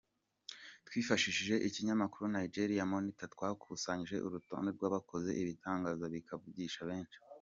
[0.87, 7.17] Twifashishije ikinyamakuru Nigerian Monitor, twakusanyije urutonde rw’abakoze ibitangaza bikavugisha benshi.